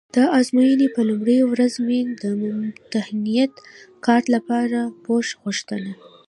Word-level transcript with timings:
د 0.15 0.17
ازموینې 0.39 0.87
په 0.95 1.01
لومړۍ 1.09 1.39
ورځ 1.51 1.73
مې 1.85 1.99
د 2.21 2.23
ممتحنیت 2.41 3.53
کارت 4.05 4.25
لپاره 4.35 4.79
پوښ 5.05 5.25
غوښته. 5.41 5.77